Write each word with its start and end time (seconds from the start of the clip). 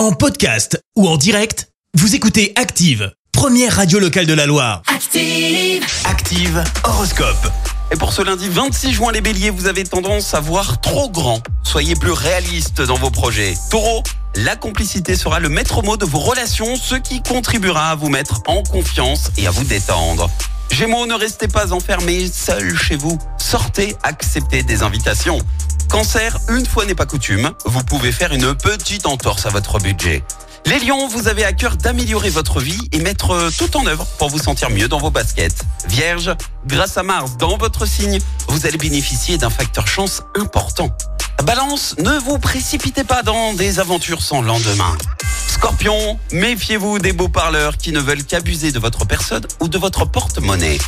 En 0.00 0.12
podcast 0.12 0.82
ou 0.96 1.06
en 1.06 1.18
direct, 1.18 1.68
vous 1.92 2.14
écoutez 2.14 2.54
Active, 2.56 3.12
première 3.32 3.76
radio 3.76 3.98
locale 3.98 4.24
de 4.24 4.32
la 4.32 4.46
Loire. 4.46 4.80
Active. 4.86 5.84
Active 6.06 6.64
Horoscope. 6.84 7.52
Et 7.92 7.96
pour 7.96 8.14
ce 8.14 8.22
lundi 8.22 8.48
26 8.48 8.94
juin, 8.94 9.12
les 9.12 9.20
béliers, 9.20 9.50
vous 9.50 9.66
avez 9.66 9.84
tendance 9.84 10.32
à 10.32 10.40
voir 10.40 10.80
trop 10.80 11.10
grand. 11.10 11.42
Soyez 11.62 11.96
plus 11.96 12.12
réaliste 12.12 12.80
dans 12.80 12.94
vos 12.94 13.10
projets. 13.10 13.52
Taureau, 13.70 14.02
la 14.36 14.56
complicité 14.56 15.16
sera 15.16 15.38
le 15.38 15.50
maître 15.50 15.82
mot 15.82 15.98
de 15.98 16.06
vos 16.06 16.20
relations, 16.20 16.76
ce 16.76 16.94
qui 16.94 17.22
contribuera 17.22 17.90
à 17.90 17.94
vous 17.94 18.08
mettre 18.08 18.40
en 18.46 18.62
confiance 18.62 19.30
et 19.36 19.46
à 19.46 19.50
vous 19.50 19.64
détendre. 19.64 20.30
Gémeaux, 20.70 21.04
ne 21.04 21.14
restez 21.14 21.46
pas 21.46 21.74
enfermés 21.74 22.26
seul 22.32 22.74
chez 22.74 22.96
vous. 22.96 23.18
Sortez, 23.50 23.96
acceptez 24.04 24.62
des 24.62 24.84
invitations. 24.84 25.40
Cancer, 25.88 26.38
une 26.50 26.64
fois 26.64 26.86
n'est 26.86 26.94
pas 26.94 27.04
coutume, 27.04 27.50
vous 27.64 27.82
pouvez 27.82 28.12
faire 28.12 28.32
une 28.32 28.54
petite 28.54 29.06
entorse 29.06 29.44
à 29.44 29.48
votre 29.48 29.80
budget. 29.80 30.22
Les 30.66 30.78
lions, 30.78 31.08
vous 31.08 31.26
avez 31.26 31.44
à 31.44 31.52
cœur 31.52 31.76
d'améliorer 31.76 32.30
votre 32.30 32.60
vie 32.60 32.78
et 32.92 33.00
mettre 33.00 33.50
tout 33.58 33.76
en 33.76 33.86
œuvre 33.86 34.06
pour 34.18 34.28
vous 34.28 34.38
sentir 34.38 34.70
mieux 34.70 34.86
dans 34.86 34.98
vos 34.98 35.10
baskets. 35.10 35.64
Vierge, 35.88 36.30
grâce 36.64 36.96
à 36.96 37.02
Mars 37.02 37.38
dans 37.38 37.56
votre 37.56 37.86
signe, 37.86 38.20
vous 38.46 38.66
allez 38.66 38.78
bénéficier 38.78 39.36
d'un 39.36 39.50
facteur 39.50 39.88
chance 39.88 40.22
important. 40.38 40.96
Balance, 41.42 41.96
ne 41.98 42.20
vous 42.20 42.38
précipitez 42.38 43.02
pas 43.02 43.24
dans 43.24 43.54
des 43.54 43.80
aventures 43.80 44.22
sans 44.22 44.42
lendemain. 44.42 44.96
Scorpion, 45.48 46.20
méfiez-vous 46.30 47.00
des 47.00 47.12
beaux 47.12 47.28
parleurs 47.28 47.78
qui 47.78 47.90
ne 47.90 47.98
veulent 47.98 48.22
qu'abuser 48.22 48.70
de 48.70 48.78
votre 48.78 49.06
personne 49.06 49.44
ou 49.58 49.66
de 49.66 49.76
votre 49.76 50.04
porte-monnaie. 50.04 50.78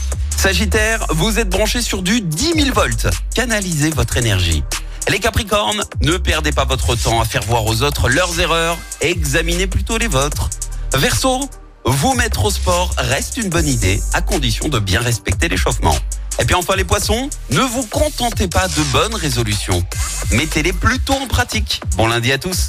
Sagittaire, 0.43 1.07
vous 1.11 1.39
êtes 1.39 1.49
branché 1.49 1.81
sur 1.81 2.03
du 2.03 2.21
10 2.21 2.55
000 2.65 2.75
volts. 2.75 3.07
Canalisez 3.33 3.91
votre 3.91 4.17
énergie. 4.17 4.65
Les 5.09 5.21
Capricornes, 5.21 5.85
ne 6.01 6.17
perdez 6.17 6.51
pas 6.51 6.65
votre 6.65 6.97
temps 6.97 7.21
à 7.21 7.25
faire 7.25 7.45
voir 7.45 7.65
aux 7.65 7.83
autres 7.83 8.09
leurs 8.09 8.41
erreurs, 8.41 8.77
examinez 9.01 9.69
plutôt 9.69 9.99
les 9.99 10.09
vôtres. 10.09 10.51
Verseau, 10.95 11.49
vous 11.85 12.15
mettre 12.15 12.45
au 12.45 12.51
sport 12.51 12.93
reste 12.99 13.37
une 13.37 13.51
bonne 13.51 13.69
idée 13.69 14.03
à 14.15 14.21
condition 14.21 14.69
de 14.69 14.81
bien 14.81 15.01
respecter 15.01 15.49
l'échauffement. 15.49 15.97
Et 16.41 16.45
puis 16.45 16.57
enfin 16.57 16.75
les 16.75 16.83
poissons, 16.83 17.31
ne 17.51 17.61
vous 17.61 17.87
contentez 17.87 18.49
pas 18.49 18.67
de 18.67 18.83
bonnes 18.91 19.15
résolutions. 19.15 19.85
Mettez-les 20.33 20.73
plutôt 20.73 21.15
en 21.15 21.29
pratique. 21.29 21.81
Bon 21.97 22.09
lundi 22.09 22.33
à 22.33 22.39
tous. 22.39 22.69